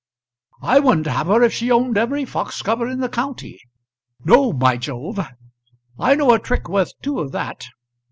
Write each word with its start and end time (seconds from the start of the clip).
"I 0.63 0.79
wouldn't 0.79 1.05
have 1.05 1.27
her 1.27 1.43
if 1.43 1.53
she 1.53 1.69
owned 1.69 1.95
every 1.95 2.25
fox 2.25 2.63
cover 2.63 2.87
in 2.87 3.01
the 3.01 3.07
county. 3.07 3.59
No, 4.25 4.51
by 4.51 4.77
Jove! 4.77 5.19
I 5.99 6.15
know 6.15 6.31
a 6.33 6.39
trick 6.39 6.67
worth 6.67 6.99
two 7.03 7.19
of 7.19 7.31
that. 7.33 7.67